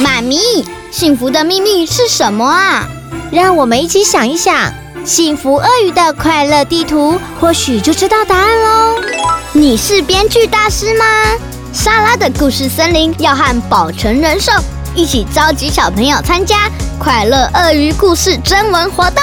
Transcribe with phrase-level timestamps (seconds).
[0.00, 2.88] 妈咪，幸福的秘密是什么啊？
[3.30, 4.72] 让我们一起想一想，
[5.04, 8.96] 幸福鳄鱼的快乐地图，或许就知道答案喽。
[9.52, 11.04] 你是编剧大师吗？
[11.74, 14.50] 莎拉的故事森林要和宝成人寿
[14.94, 19.22] 一起召集小朋友参加快乐鳄鱼故事征文活动，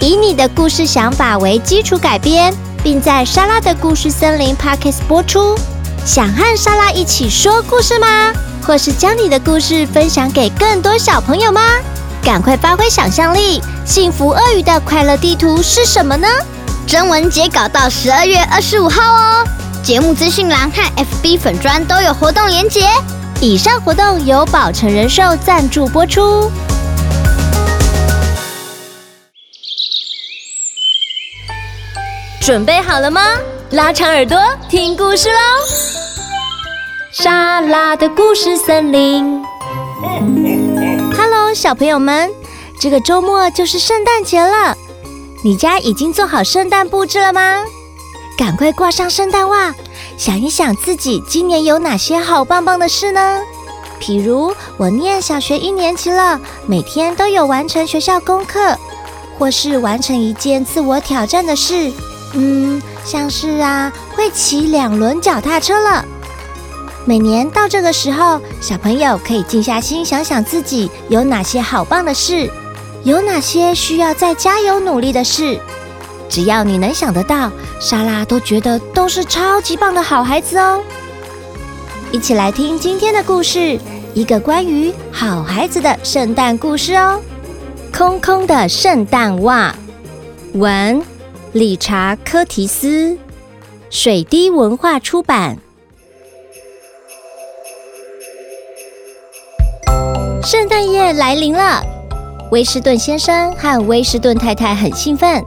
[0.00, 5.58] 以你的故事想法为基础改编，并在莎拉的故事森林 Podcast 播出。
[6.04, 8.32] 想和莎拉一起说故事吗？
[8.68, 11.62] 或是将你的故事分享给更多小朋友吗？
[12.22, 13.62] 赶快发挥想象力！
[13.86, 16.28] 幸福鳄鱼的快乐地图是什么呢？
[16.86, 19.42] 征文截稿到十二月二十五号哦。
[19.82, 22.90] 节目资讯栏和 FB 粉专都有活动连结。
[23.40, 26.52] 以上活动由宝城人寿赞助播出。
[32.42, 33.22] 准备好了吗？
[33.70, 35.97] 拉长耳朵听故事喽！
[37.20, 39.42] 莎拉的故事森林。
[41.16, 42.30] Hello，小朋友们，
[42.78, 44.76] 这个周末就是圣诞节了。
[45.42, 47.64] 你家已经做好圣诞布置了吗？
[48.38, 49.74] 赶快挂上圣诞袜，
[50.16, 53.40] 想一想自己今年有哪些好棒棒的事呢？
[54.00, 58.78] 譬如我念小学一年级了，每天都有完成学校功课，
[59.36, 61.92] 或是完成一件自我挑战的事。
[62.34, 66.04] 嗯，像是啊，会骑两轮脚踏车了。
[67.08, 72.50] 每年到这个时候，小朋友可以静下心想想自己有哪些好棒的事，
[73.02, 75.58] 有哪些需要再加油努力的事。
[76.28, 77.50] 只要你能想得到，
[77.80, 80.82] 莎拉都觉得都是超级棒的好孩子哦。
[82.12, 83.78] 一起来听今天的故事，
[84.12, 87.18] 一个关于好孩子的圣诞故事哦。
[87.90, 89.74] 空空的圣诞袜，
[90.52, 91.02] 文
[91.54, 93.16] 理查·科提斯，
[93.88, 95.56] 水滴文化出版。
[100.44, 101.82] 圣诞夜来临了，
[102.52, 105.44] 威士顿先生和威士顿太太很兴奋。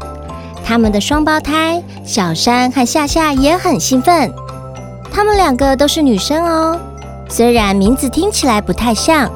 [0.64, 4.32] 他们的双胞胎小山和夏夏也很兴奋，
[5.12, 6.80] 他们两个都是女生哦，
[7.30, 9.30] 虽然名字听起来不太像，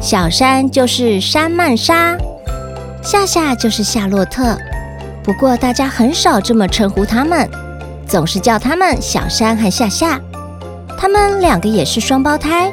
[0.00, 2.16] 小山就是珊曼莎，
[3.02, 4.56] 夏夏就是夏洛特，
[5.22, 7.48] 不过大家很少这么称呼他们，
[8.08, 10.18] 总是叫他们小山和夏夏。
[10.98, 12.72] 他们两个也是双胞胎，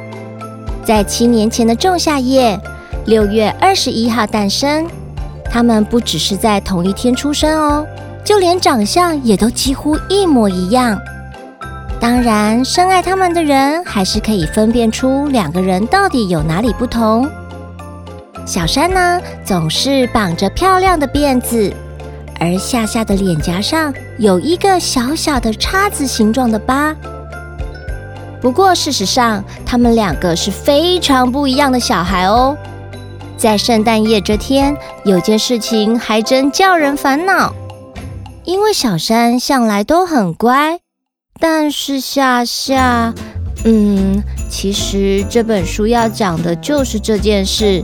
[0.84, 2.59] 在七年前的仲夏夜，
[3.06, 4.86] 六月二十一号诞生。
[5.50, 7.86] 他们不只是在同一天出生哦，
[8.24, 10.97] 就连长相也都几乎一模一样。
[12.00, 17.30] 当然，深爱他们的人还是可以分辨出两个人到底有哪里不同。
[18.46, 21.72] 小山呢，总是绑着漂亮的辫子，
[22.40, 26.96] 而夏夏的脸颊上有一个小小的叉子形状的疤。
[28.41, 32.57] 不过，事实上，他们两个是非常不一样的小孩哦。
[33.38, 34.75] 在圣诞夜这天，
[35.06, 37.53] 有件事情还真叫人烦恼。
[38.44, 40.80] 因为小山向来都很乖，
[41.40, 43.13] 但是夏夏，
[43.63, 47.84] 嗯，其实这本书要讲的就是这件事。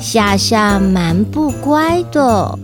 [0.00, 2.58] 夏夏蛮不乖的，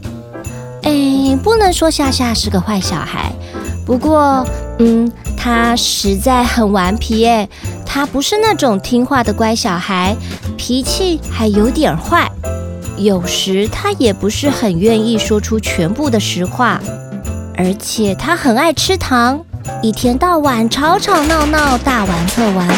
[0.82, 3.30] 哎，不能说夏夏是个坏小孩，
[3.84, 4.46] 不过，
[4.78, 7.48] 嗯，他实在很顽皮，哎。
[7.90, 10.14] 他不是那种听话的乖小孩，
[10.58, 12.30] 脾气还有点坏。
[12.98, 16.78] 有时他也不是很愿意说出全部的实话，
[17.56, 19.42] 而且他很爱吃糖，
[19.82, 22.68] 一天到晚吵吵闹闹，大玩特玩，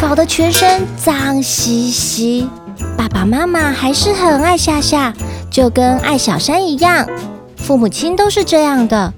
[0.00, 2.48] 搞得全身脏兮兮。
[2.96, 5.12] 爸爸妈妈还是很爱夏夏，
[5.50, 7.04] 就跟爱小山一样，
[7.56, 9.12] 父母亲都是这样的。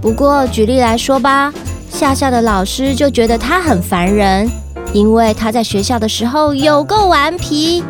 [0.00, 1.52] 不过举例来说吧。
[1.90, 4.48] 夏夏的老师就觉得他很烦人，
[4.92, 7.82] 因为他在学校的时候有够顽皮。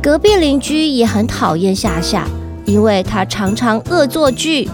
[0.00, 2.24] 隔壁邻居也很讨厌夏夏，
[2.64, 4.70] 因为他常常恶作剧，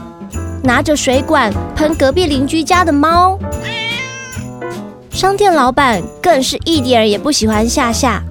[0.63, 3.39] 拿着水管喷隔壁邻居家的猫。
[5.11, 8.23] 商店老板更是一点也不喜欢夏夏，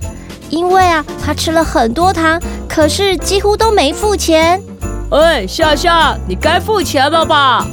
[0.49, 2.39] 因为啊，他吃了很多糖，
[2.69, 4.61] 可是几乎都没付钱。
[5.09, 7.65] 哎，夏夏，你该付钱了吧？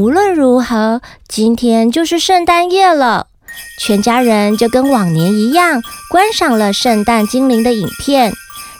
[0.00, 3.26] 无论如何，今天就是圣诞夜了。
[3.78, 8.32] 全家人就跟往年一样，观赏了圣诞精灵的影片。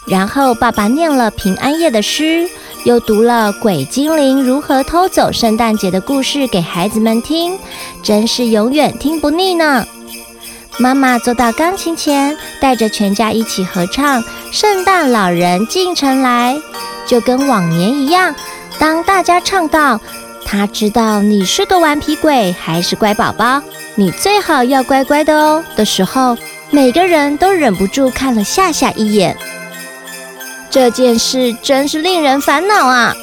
[0.07, 2.49] 然后爸爸念了平安夜的诗，
[2.85, 7.55] 又读了鬼精灵如何偷走圣诞节的故事给孩子们听，
[8.01, 9.85] 真是永远听不腻呢。
[10.79, 16.55] 妈妈坐到钢琴前，带着全家一起合唱《圣诞老人进城来》，
[17.07, 18.33] 就跟往年一样。
[18.79, 20.01] 当大家唱到
[20.45, 23.61] 他知道你是个顽皮鬼还是乖宝宝，
[23.95, 25.63] 你最好要乖乖的哦。
[25.75, 26.37] 的时候，
[26.69, 29.37] 每个人都忍不住看了夏夏一眼。
[30.69, 33.13] 这件事真是令人烦恼啊！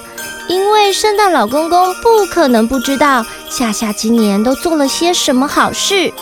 [0.48, 6.12] 因为圣诞老公公不可能不知道夏夏今年都做了些什么好事。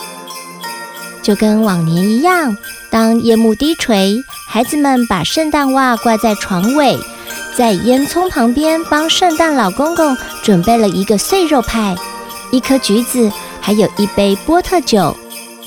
[1.21, 2.55] 就跟往年一样，
[2.89, 6.97] 当夜幕低垂，孩子们把圣诞袜挂在床尾，
[7.55, 11.95] 在烟囱旁边帮圣诞老公公准备了一个碎肉派、
[12.51, 15.15] 一颗橘子，还有一杯波特酒，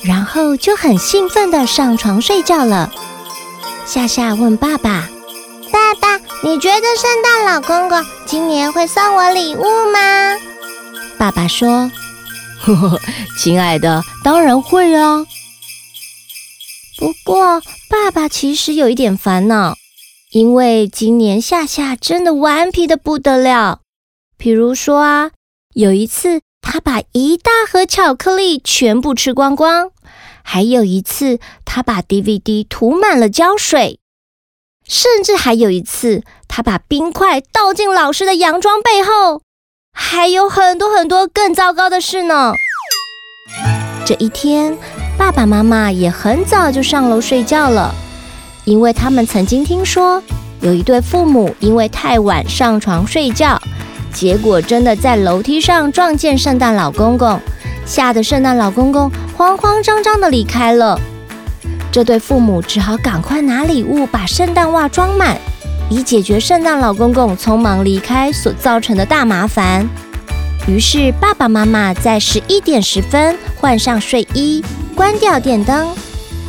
[0.02, 2.90] 然后就很兴奋地上床睡觉了。
[3.86, 5.08] 夏夏问爸爸。
[5.72, 10.36] 爸爸，你觉得圣诞老公公今年会送我礼物吗？
[11.16, 11.90] 爸爸说
[12.60, 13.00] ：“呵呵，
[13.38, 15.24] 亲爱的，当然会啊。
[16.98, 19.76] 不过，爸爸其实有一点烦恼，
[20.30, 23.80] 因为今年夏夏真的顽皮的不得了。
[24.38, 25.32] 比如说啊，
[25.74, 29.90] 有一次他把一大盒巧克力全部吃光光，
[30.44, 33.98] 还有一次他把 DVD 涂满了胶水。”
[34.86, 39.42] 甚至还有一次，他把冰块倒进老师的洋装背后，
[39.92, 42.54] 还有很多很多更糟糕的事呢。
[44.06, 44.78] 这一天，
[45.18, 47.92] 爸爸妈妈也很早就上楼睡觉了，
[48.70, 50.22] 因为他们曾经听说
[50.60, 53.60] 有一对父母因为太晚上床睡觉，
[54.12, 57.40] 结果真的在楼梯上撞见圣诞老公公，
[57.84, 60.96] 吓得圣诞老公公慌慌张张地离开了。
[61.90, 65.36] 这对父母只好赶快拿礼物把圣诞袜装满，
[65.90, 69.84] 以解决圣诞老公公匆忙离开所造成的大麻烦。
[70.68, 74.64] 于是爸爸妈妈在十一点十分换上睡衣，
[74.94, 75.88] 关掉电灯。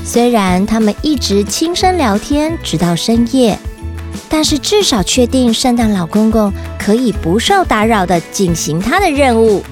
[0.03, 3.57] 虽然他们一直轻声聊天直到深夜，
[4.27, 9.63] 但是至少确定圣诞老公公可以不受打扰地进行他的任务。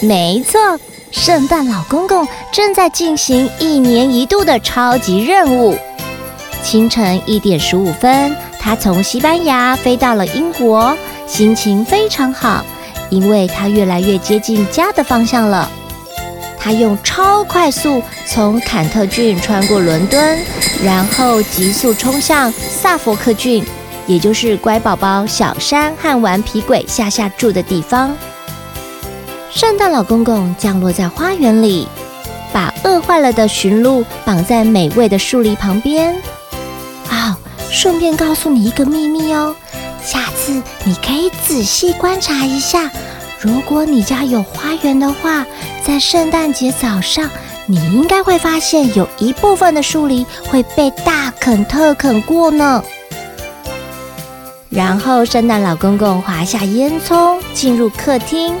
[0.00, 0.78] 没错，
[1.10, 5.76] 圣诞老公公正在进行一年一度的超级任务。
[6.62, 10.96] 清晨一点十五分，他从西班牙飞到了英国，
[11.26, 12.64] 心情非常好，
[13.10, 15.70] 因为他越来越接近家的方向了。
[16.58, 20.38] 他用超快速从坎特郡穿过伦敦，
[20.82, 23.64] 然后急速冲向萨佛克郡，
[24.06, 28.16] 也就是乖宝宝小山和顽皮鬼夏夏住的地方。
[29.48, 31.86] 圣诞老公公降落在花园里，
[32.52, 36.14] 把饿坏了的驯鹿绑在美味的树篱旁边。
[37.10, 37.36] 哦，
[37.70, 39.54] 顺便告诉你一个秘密哦，
[40.06, 42.88] 下次你可以仔细观察一下，
[43.40, 45.44] 如果你家有花园的话，
[45.84, 47.28] 在圣诞节早上，
[47.66, 52.84] 你应该会发现有一部分的树篱会被大啃特啃过呢。
[54.70, 58.54] 然后，圣诞老公公滑下烟囱，进入客厅。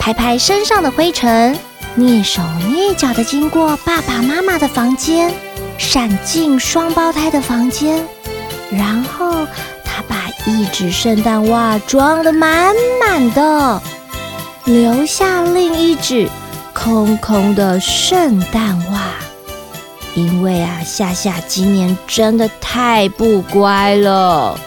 [0.00, 1.54] 拍拍身上的灰尘，
[1.98, 5.30] 蹑手蹑脚地经过爸爸妈妈的房间，
[5.76, 8.02] 闪进双胞胎的房间，
[8.70, 9.46] 然后
[10.44, 13.80] 一只圣诞袜装得满满的，
[14.64, 16.28] 留下另一只
[16.74, 19.14] 空空的圣诞袜。
[20.14, 24.58] 因为啊，夏夏今年真的太不乖了，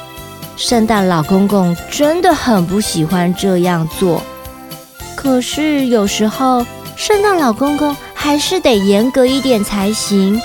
[0.55, 4.23] 圣诞老公公真的很不喜欢这样做。
[5.15, 6.65] 可是有时候，
[6.95, 10.41] 圣诞老公公还是得严格一点才行。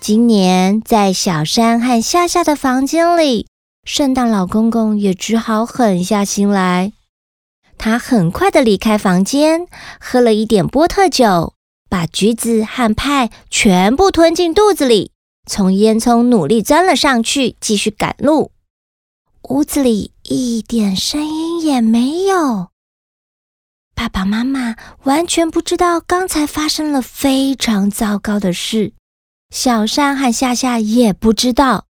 [0.00, 3.46] 今年在小山和夏夏的房间里，
[3.88, 6.92] 圣诞老公公也只好狠下心来。
[7.78, 9.66] 他很快的离开房间，
[9.98, 11.54] 喝了一点波特酒，
[11.88, 15.12] 把橘子和派全部吞进肚子里，
[15.46, 18.52] 从烟囱努力钻了上去，继续赶路。
[19.44, 22.68] 屋子里一点声音也没有。
[23.94, 28.92] 爸爸妈妈完全不知道刚才发生了非常糟糕的事，
[29.48, 31.86] 小山和夏夏也不知道。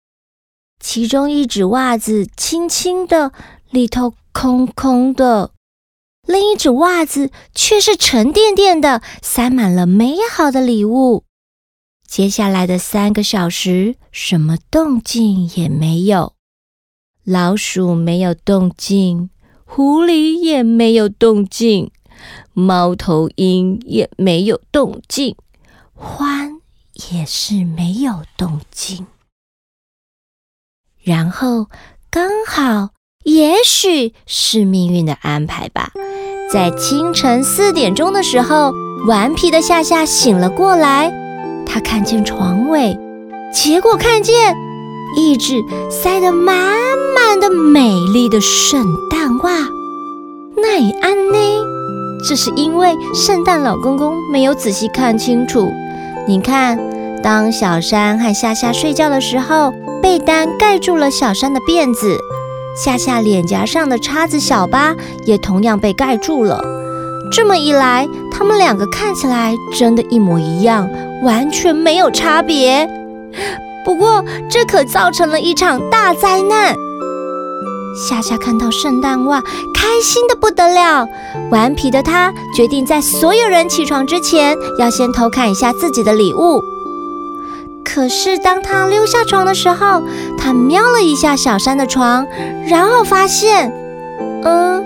[0.82, 3.32] 其中一只袜子轻轻的，
[3.70, 5.52] 里头空空的；
[6.26, 11.22] 另一只袜子却是沉甸甸的，塞满了美好的礼物。
[12.04, 16.34] 接下来的三个小时，什么动静也没有，
[17.22, 19.30] 老鼠没有动静。
[19.64, 21.92] 狐狸也没有动静，
[22.52, 25.36] 猫头鹰也没有动静，
[25.96, 26.58] 獾
[27.10, 29.06] 也是没有动静。
[31.04, 31.66] 然后
[32.10, 32.90] 刚好，
[33.24, 35.90] 也许是命运的安排吧，
[36.52, 38.72] 在清晨四点钟的时候，
[39.08, 41.12] 顽皮的夏夏醒了过来。
[41.66, 42.96] 他看见床尾，
[43.52, 44.54] 结果看见
[45.16, 46.54] 一只塞得满
[47.14, 49.52] 满的美丽的圣诞袜。
[50.56, 51.38] 奈安呢？
[52.28, 55.68] 这是因为圣诞老公公没有仔细看清楚。
[56.28, 56.78] 你看，
[57.22, 62.18] 当小山和夏夏睡觉的时候，被单盖住了小山的辫子，
[62.76, 66.60] 夏夏脸颊上的叉子小疤也同样被盖住了。
[67.30, 70.90] 这么一来，他们两个看起来真的一模一样，
[71.22, 72.88] 完全没有差别。
[73.84, 76.74] 不过，这可造成了一场大灾难。
[78.08, 79.40] 夏夏看到圣诞袜，
[79.74, 81.06] 开心的不得了。
[81.50, 86.60] 顽皮的他决定在所有人起床之前，要先偷看一下自己的礼物。
[87.84, 90.02] 可是当他溜下床的时候，
[90.38, 92.26] 他瞄了一下小山的床，
[92.66, 93.72] 然后发现，
[94.44, 94.84] 嗯，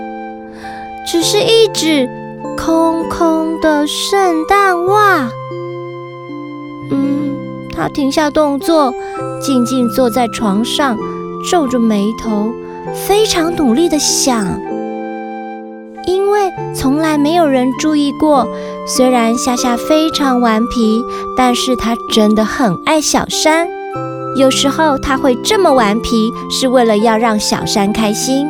[1.05, 2.09] 只是一只
[2.57, 5.29] 空空的圣诞袜。
[6.91, 7.35] 嗯，
[7.73, 8.93] 他停下动作，
[9.41, 10.97] 静静坐在床上，
[11.49, 12.51] 皱着眉头。
[13.05, 14.47] 非常努力地想，
[16.05, 18.47] 因为从来没有人注意过。
[18.89, 21.03] 虽然夏夏非常顽皮，
[21.35, 23.67] 但是她真的很爱小山。
[24.37, 28.47] 有时候她会这么顽皮，是为了要让小山开心；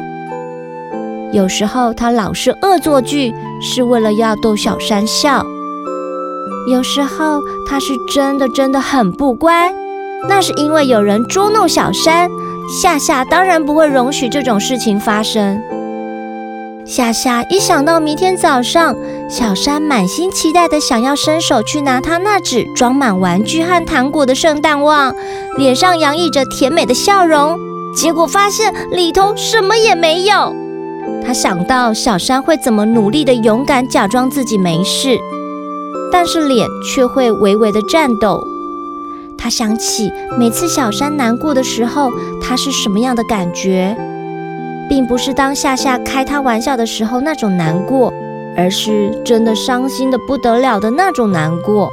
[1.34, 5.44] 有时候她老是恶作剧，是为了要逗小山笑；
[6.72, 9.74] 有时候她是真的真的很不乖，
[10.30, 12.30] 那是因为有人捉弄小山。
[12.82, 15.60] 夏夏当然不会容许这种事情发生。
[16.88, 18.96] 夏夏一想到明天早上，
[19.30, 25.14] 小山满心期待的想要伸手去拿他那只装满玩具和糖果的圣诞袜，
[25.58, 27.60] 脸上洋溢着甜美的笑容，
[27.94, 30.56] 结果发现里头什么也没有。
[31.26, 35.20] 他想到小山会怎么努力的勇敢假装自己没事，
[36.10, 38.42] 但是脸却会微微的颤抖。
[39.38, 42.10] 他想起每次小山难过的时候，
[42.42, 43.96] 他是什么样的感觉，
[44.90, 48.14] 并不是当夏夏开他玩笑的时候那种难过，
[48.56, 51.90] 而是真的伤心的不得了的那种难过。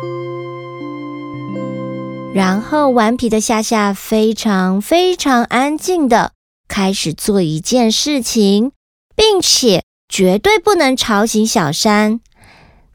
[2.34, 6.32] 然后，顽皮的夏夏非常非常安静的
[6.66, 8.72] 开始做一件事情，
[9.14, 12.18] 并且绝对不能吵醒小山。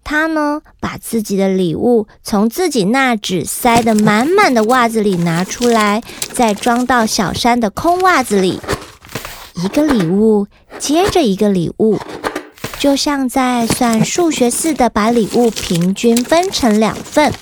[0.03, 6.01] 他呢，把自己的礼物从自己那只塞得满满的袜子里拿出来，
[6.33, 8.59] 再装到小山的空袜子里，
[9.63, 10.47] 一个礼物
[10.77, 11.99] 接着一个礼物，
[12.79, 17.33] 就像在算数学似的，把礼物平均分成两份。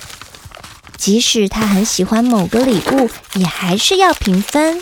[0.98, 4.82] 即使他很喜欢某个礼物，也还是要平分，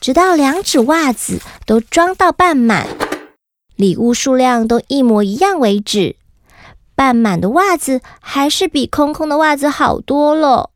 [0.00, 2.86] 直到两指袜子都装到半满，
[3.74, 6.14] 礼物数量都一模一样为止。
[6.94, 10.70] 半满的袜子还是比空空的袜子好多了。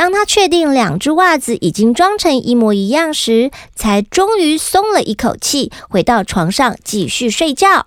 [0.00, 7.86] 当他确定两只袜子已经装成一模一样时，才终于松了一口气，回到床上继续睡觉。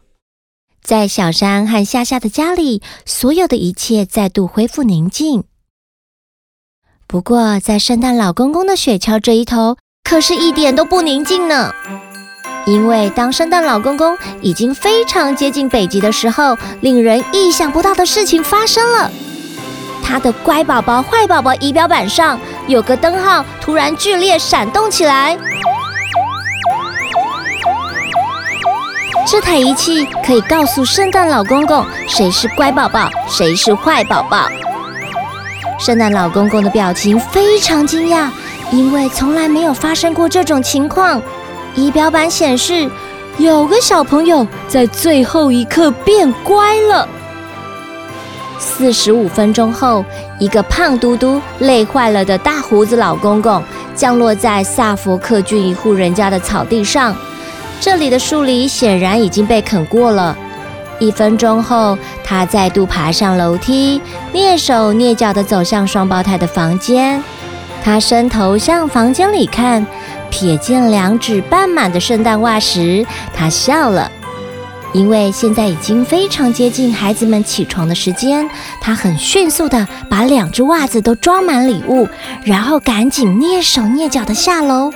[0.84, 5.46] 在小山和夏夏的家里，所有的一切再度恢复宁静。
[7.08, 11.74] 不过，在圣诞老公公的雪橇这一头，可是一点都不宁静呢。
[12.68, 19.12] 因为当圣诞老公公已经非常接近北极的时候，令人意想不到的事情发生了。
[20.04, 25.38] 他的乖宝宝、坏宝宝仪表板上有个灯号突然剧烈闪动起来。
[29.26, 34.48] 这台仪器可以告诉圣诞老公公谁是乖宝宝，谁是坏宝宝。
[35.80, 38.30] 圣诞老公公的表情非常惊讶，
[38.72, 41.22] 因为从来没有发生过这种情况。
[41.74, 42.88] 仪表板显示，
[43.38, 47.08] 有个小朋友在最后一刻变乖了。
[48.76, 50.04] 四十五分钟后，
[50.40, 53.62] 一个胖嘟嘟、累坏了的大胡子老公公
[53.94, 57.16] 降落在萨佛克郡一户人家的草地上。
[57.80, 60.36] 这里的树篱显然已经被啃过了。
[60.98, 64.02] 一分钟后，他再度爬上楼梯，
[64.34, 67.24] 蹑手蹑脚地走向双胞胎的房间。
[67.84, 69.86] 他伸头向房间里看。
[70.32, 74.12] 瞥见两指半满的圣诞袜时，他笑了，
[74.94, 78.48] 因为现在已经非常接近孩子们起床的时间。
[78.80, 82.08] 他很迅速地把两只袜子都装满礼物，
[82.44, 84.94] 然后赶紧蹑手蹑脚地下楼。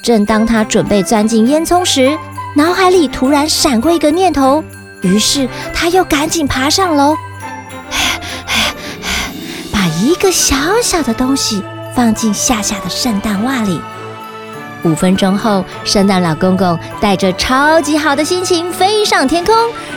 [0.00, 2.16] 正当他准备钻进烟囱时，
[2.56, 4.64] 脑海里突然闪过一个念头，
[5.02, 7.16] 于是他又赶紧爬上楼，
[9.72, 11.62] 把一个小小的东西
[11.94, 13.80] 放进夏夏的圣诞袜里。
[14.84, 19.54] 五分钟后，圣诞老公公带着超级好的心情飞上天空，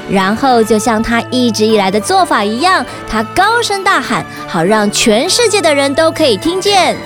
[0.09, 6.97] 然后就像他一直以来的做法一样，他高声大喊，好让全世界的人都可以听见。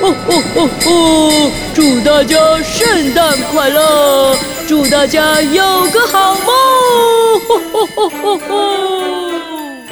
[0.00, 1.52] 哦哦哦哦！
[1.72, 4.36] 祝大家圣诞快乐，
[4.66, 6.46] 祝大家有个好梦！
[7.48, 9.88] 哦哦哦哦哦！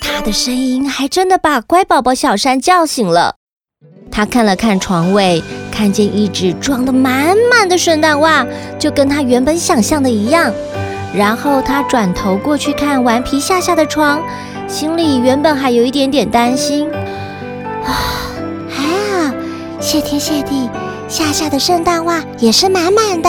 [0.00, 3.34] 他的声音还真的把乖宝宝小山叫醒了。
[4.10, 5.42] 他看了看床尾，
[5.74, 8.46] 看见一只装得满满的圣诞袜，
[8.78, 10.52] 就跟他原本想象的一样。
[11.12, 14.22] 然后他转头过去看顽皮夏夏的床，
[14.68, 16.88] 心里原本还有一点点担心。
[17.84, 17.90] 啊，
[18.68, 19.34] 还好，
[19.80, 20.70] 谢天谢地，
[21.08, 23.28] 夏夏的圣诞袜也是满满的。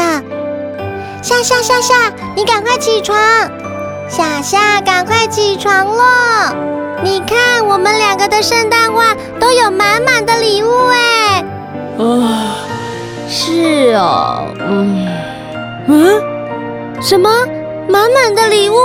[1.24, 3.18] 夏夏夏夏，你赶快起床！
[4.08, 6.56] 夏夏，赶快起床了！
[7.04, 11.25] 你看，我们两个的圣诞袜都有满满的礼物哎！
[11.98, 12.58] 啊，
[13.30, 15.08] 是哦，嗯
[15.88, 16.22] 嗯，
[17.02, 17.30] 什么
[17.88, 18.76] 满满的礼物？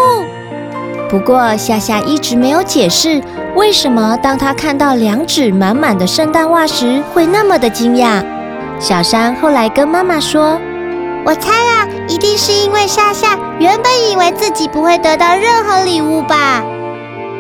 [1.08, 3.20] 不过夏夏一直没有解释，
[3.56, 8.24] 为什么当他看到两指满满的圣诞袜时会那么的惊讶。
[8.78, 10.56] 小山后来跟妈妈说
[11.26, 16.62] ：“我猜啊，一定是因为夏夏原本以为自己不会得到任何礼物吧。”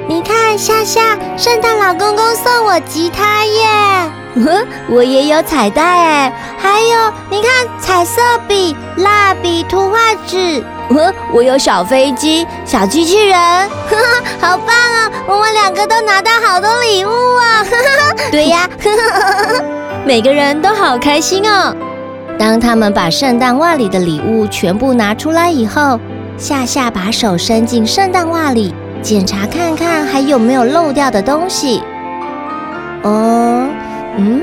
[0.08, 4.19] 你看，夏夏，圣诞老公公送我吉他耶！
[4.44, 10.62] 呵，我也有彩带哎，还有，你看，彩色笔、蜡笔、图画纸。
[10.90, 15.10] 呵，我有小飞机、小机器人，呵呵，好棒啊！
[15.26, 17.64] 我们两个都拿到好多礼物啊！
[17.64, 19.64] 呵呵，对呀，呵呵，
[20.04, 21.74] 每个人都好开心哦。
[22.38, 26.00] 当他们把圣诞袜里的礼物全部拿出来以后，
[26.36, 28.74] 夏夏把手伸进圣诞袜里。
[29.02, 31.82] 检查看看还有没有漏掉的东西。
[33.02, 33.70] 嗯
[34.16, 34.42] 嗯，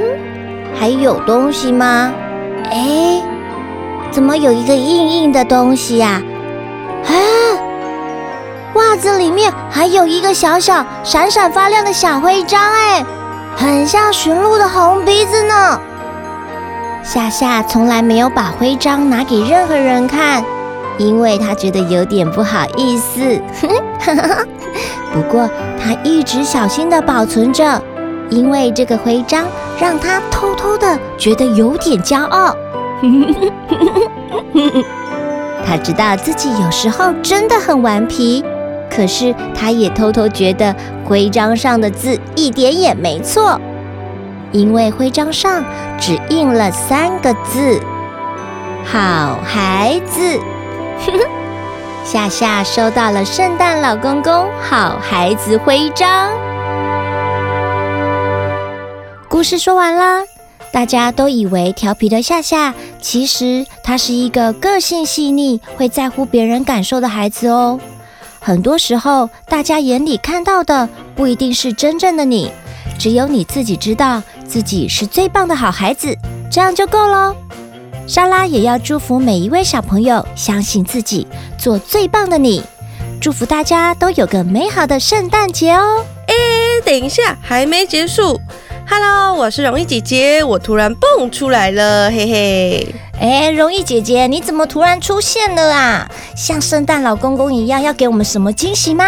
[0.79, 2.11] 还有东西吗？
[2.71, 3.21] 哎，
[4.11, 6.21] 怎么有一个硬硬的东西呀？
[7.05, 7.13] 啊，
[8.75, 13.05] 袜子里面还有一个小小闪闪发亮的小徽章，哎，
[13.55, 15.79] 很像驯鹿的红鼻子呢。
[17.03, 20.43] 夏夏从来没有把徽章拿给任何人看。
[20.99, 23.39] 因为他觉得有点不好意思，
[25.13, 25.47] 不过
[25.79, 27.79] 他一直小心的保存着，
[28.29, 29.45] 因为这个徽章
[29.79, 32.55] 让他偷偷的觉得有点骄傲。
[35.65, 38.43] 他知道自己有时候真的很顽皮，
[38.89, 43.59] 可是他也偷偷觉得徽章上的字一点也没错，
[44.51, 45.63] 因为徽章上
[45.97, 47.79] 只印了三个字：
[48.85, 50.39] 好孩子。
[52.05, 56.29] 夏夏收到了圣诞老公公好孩子徽章。
[59.37, 60.23] 故事说完啦，
[60.71, 67.79] 大家都以为调皮的夏夏，其实他是一个个性细腻、会在乎别人感受的孩子哦。
[68.39, 72.51] 很多时候，大家眼里看到的不一定是真正的你，
[72.97, 76.17] 只有你自己知道自己是最棒的好孩子，
[76.51, 77.35] 这样就够喽。
[78.07, 81.27] 莎拉也要祝福每一位小朋友，相信自己，
[81.59, 82.63] 做最棒的你。
[83.21, 86.03] 祝福大家都有个美好的圣诞节哦！
[86.25, 86.33] 哎，
[86.83, 88.41] 等一下，还没结束。
[88.89, 92.95] Hello，我是容易姐姐，我突然蹦出来了，嘿嘿。
[93.19, 96.09] 哎，容易姐姐，你怎么突然出现了啊？
[96.35, 99.05] 像圣诞老公公一样，要给我们什么惊喜吗？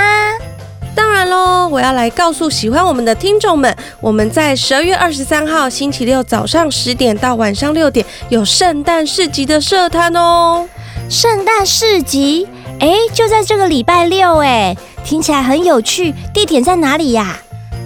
[0.93, 10.67] 当然喽，我要来告诉喜欢我们的听众们，我们在十二月二十三号星期六早上十点到晚上六点有圣诞市集的社摊哦。
[11.09, 12.47] 圣诞市集，
[12.79, 16.13] 哎，就在这个礼拜六，哎，听起来很有趣。
[16.33, 17.39] 地点在哪里呀？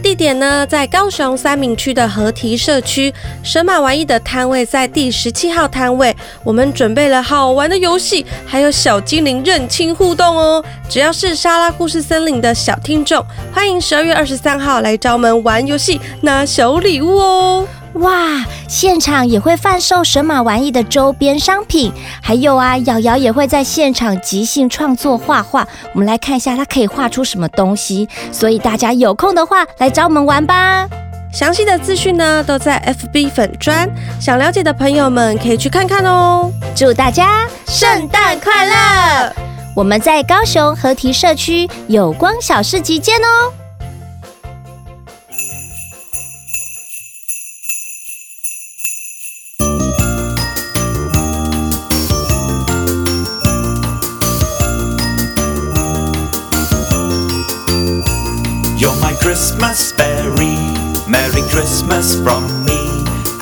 [0.04, 3.12] 地点呢，在高雄三明区的河堤社区，
[3.42, 6.14] 神马玩意的摊位在第十七号摊位。
[6.44, 10.64] 我们准备了好玩的游戏，还有小精灵认亲互动哦。
[10.90, 17.66] 只要是莎拉故事森林的小听众，欢迎十二月二十三号来找我们玩游戏，拿小礼物哦。
[17.96, 18.44] 哇！
[18.68, 25.68] 现场也会贩售神马玩意的周边商品，还有啊，瑶瑶也会在现场即兴创作画画。
[25.94, 28.10] 我们来看一下，她可以画出什么东西。
[28.32, 30.88] 所以大家有空的话，来找我们玩吧。
[31.32, 36.52] 详细的资讯呢，都在 FB 粉专，想了解的朋友们可以去看看哦。
[36.76, 39.34] 祝大家圣诞快乐！
[39.76, 43.63] 我们在高雄河堤社区有光小市集见哦。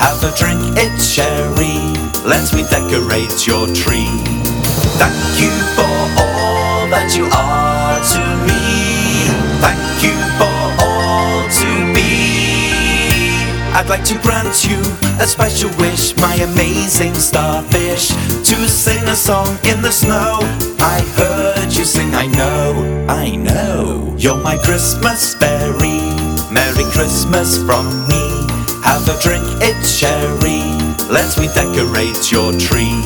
[0.01, 1.77] Have a drink, it's sherry.
[2.25, 4.09] Let me decorate your tree.
[4.97, 9.29] Thank you for all that you are to me.
[9.61, 12.01] Thank you for all to be.
[13.77, 14.81] I'd like to grant you
[15.21, 20.39] a special wish, my amazing starfish, to sing a song in the snow.
[20.79, 24.15] I heard you sing, I know, I know.
[24.17, 26.01] You're my Christmas berry.
[26.49, 28.30] Merry Christmas from me.
[28.83, 30.61] Have a drink, it's cherry.
[31.09, 33.01] Let's me decorate your tree.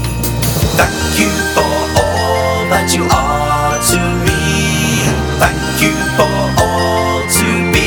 [0.80, 1.68] Thank you for
[2.00, 5.04] all that you are to me.
[5.40, 6.32] Thank you for
[6.64, 7.86] all to be.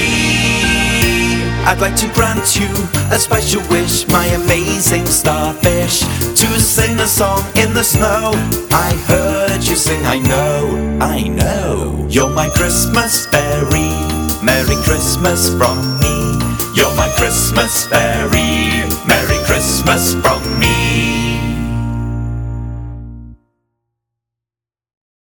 [1.65, 2.69] I'd like to grant you
[3.11, 8.33] a special wish, my amazing starfish, to sing a song in the snow.
[8.71, 12.07] I heard you sing, I know, I know.
[12.09, 13.91] You're my Christmas berry.
[14.43, 15.98] Merry Christmas from.
[16.79, 18.87] You're my Christmas berry.
[19.05, 20.58] Merry Christmas from